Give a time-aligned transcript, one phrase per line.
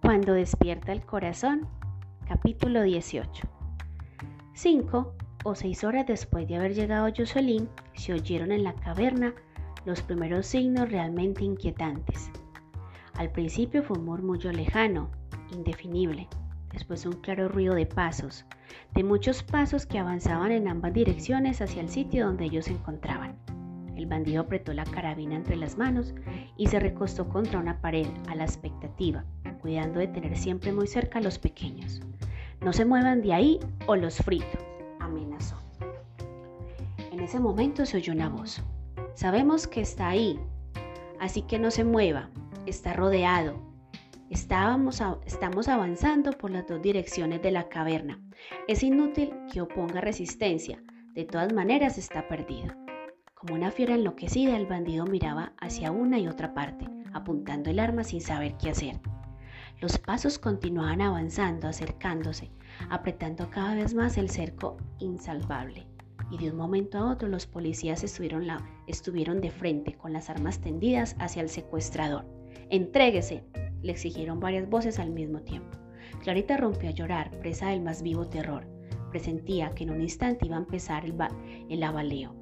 [0.00, 1.66] Cuando despierta el corazón,
[2.26, 3.48] capítulo 18.
[4.54, 5.14] Cinco
[5.44, 9.34] o seis horas después de haber llegado Jocelyn, se oyeron en la caverna
[9.84, 12.30] los primeros signos realmente inquietantes.
[13.14, 15.10] Al principio fue un murmullo lejano,
[15.50, 16.28] indefinible,
[16.72, 18.44] después un claro ruido de pasos,
[18.94, 23.36] de muchos pasos que avanzaban en ambas direcciones hacia el sitio donde ellos se encontraban.
[23.98, 26.14] El bandido apretó la carabina entre las manos
[26.56, 29.24] y se recostó contra una pared a la expectativa,
[29.60, 32.00] cuidando de tener siempre muy cerca a los pequeños.
[32.60, 33.58] No se muevan de ahí
[33.88, 34.56] o los frito,
[35.00, 35.60] amenazó.
[37.10, 38.62] En ese momento se oyó una voz.
[39.14, 40.38] Sabemos que está ahí,
[41.18, 42.30] así que no se mueva,
[42.66, 43.60] está rodeado.
[44.30, 48.20] Estábamos estamos avanzando por las dos direcciones de la caverna.
[48.68, 50.80] Es inútil que oponga resistencia,
[51.14, 52.87] de todas maneras está perdido.
[53.40, 58.02] Como una fiera enloquecida, el bandido miraba hacia una y otra parte, apuntando el arma
[58.02, 58.98] sin saber qué hacer.
[59.80, 62.50] Los pasos continuaban avanzando, acercándose,
[62.90, 65.86] apretando cada vez más el cerco insalvable.
[66.32, 68.44] Y de un momento a otro los policías estuvieron,
[68.88, 72.26] estuvieron de frente, con las armas tendidas hacia el secuestrador.
[72.70, 73.44] Entréguese,
[73.82, 75.78] le exigieron varias voces al mismo tiempo.
[76.24, 78.66] Clarita rompió a llorar, presa del más vivo terror.
[79.12, 81.14] Presentía que en un instante iba a empezar el,
[81.68, 82.37] el abaleo.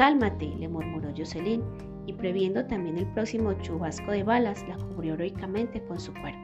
[0.00, 1.62] Cálmate, le murmuró Jocelyn,
[2.06, 6.40] y previendo también el próximo chubasco de balas, la cubrió heroicamente con su cuerpo.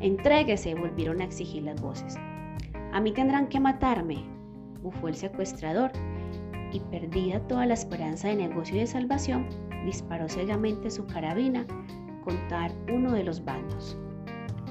[0.00, 2.16] Entréguese, volvieron a exigir las voces.
[2.92, 4.24] A mí tendrán que matarme,
[4.82, 5.90] bufó el secuestrador,
[6.72, 9.48] y perdida toda la esperanza de negocio y de salvación,
[9.84, 11.66] disparó ciegamente su carabina
[12.22, 13.98] contra uno de los bandos.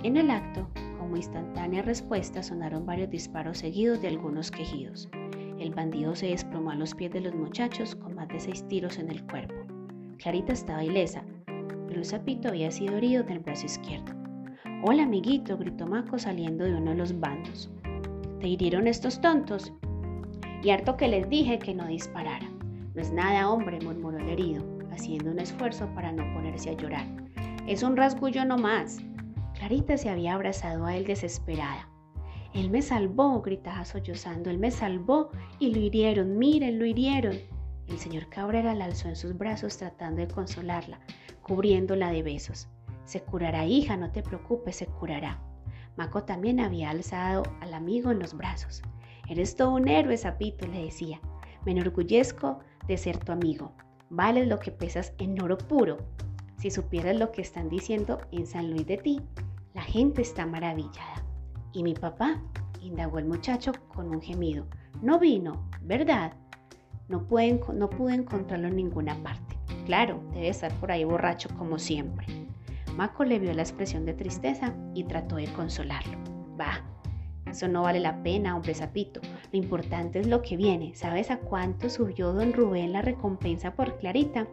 [0.04, 5.10] En el acto, como instantánea respuesta, sonaron varios disparos seguidos de algunos quejidos.
[5.62, 8.98] El bandido se desplomó a los pies de los muchachos con más de seis tiros
[8.98, 9.54] en el cuerpo.
[10.18, 11.24] Clarita estaba ilesa,
[11.88, 14.12] pero el sapito había sido herido del brazo izquierdo.
[14.84, 17.70] Hola, amiguito, gritó Maco saliendo de uno de los bandos.
[18.40, 19.72] ¿Te hirieron estos tontos?
[20.64, 22.50] Y harto que les dije que no disparara.
[22.96, 27.06] No es nada, hombre, murmuró el herido, haciendo un esfuerzo para no ponerse a llorar.
[27.68, 28.98] Es un rasguño nomás.
[29.54, 31.91] Clarita se había abrazado a él desesperada.
[32.54, 35.30] Él me salvó, gritaba sollozando, Él me salvó
[35.60, 37.38] y lo hirieron, miren, lo hirieron.
[37.88, 41.00] El señor Cabrera la alzó en sus brazos tratando de consolarla,
[41.44, 42.68] cubriéndola de besos.
[43.06, 45.42] Se curará, hija, no te preocupes, se curará.
[45.96, 48.82] Maco también había alzado al amigo en los brazos.
[49.30, 51.22] Eres todo un héroe, sapito, le decía.
[51.66, 53.72] Me enorgullezco de ser tu amigo.
[54.10, 55.98] Vales lo que pesas en oro puro.
[56.58, 59.22] Si supieras lo que están diciendo en San Luis de ti,
[59.74, 61.24] la gente está maravillada.
[61.74, 62.42] ¿Y mi papá?
[62.82, 64.66] indagó el muchacho con un gemido.
[65.02, 66.34] No vino, ¿verdad?
[67.08, 67.28] No,
[67.74, 69.58] no pude encontrarlo en ninguna parte.
[69.86, 72.26] Claro, debe estar por ahí borracho como siempre.
[72.96, 76.18] Maco le vio la expresión de tristeza y trató de consolarlo.
[76.60, 76.84] Va,
[77.52, 79.22] eso no vale la pena, hombre sapito.
[79.52, 80.94] Lo importante es lo que viene.
[80.96, 84.48] ¿Sabes a cuánto subió don Rubén la recompensa por Clarita?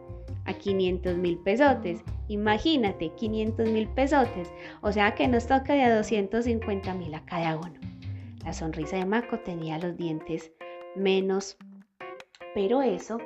[0.45, 2.01] A 500 mil pesotes.
[2.29, 4.53] Imagínate, 500 mil pesotes.
[4.81, 7.73] O sea que nos toca de a 250 mil a cada uno.
[8.45, 10.53] La sonrisa de Maco tenía los dientes
[10.95, 11.57] menos.
[12.53, 13.17] Pero eso,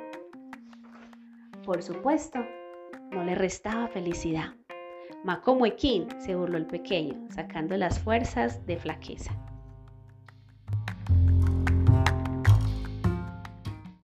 [1.64, 2.44] por supuesto,
[3.12, 4.54] no le restaba felicidad.
[5.22, 9.32] Maco Muequín, se burló el pequeño, sacando las fuerzas de flaqueza.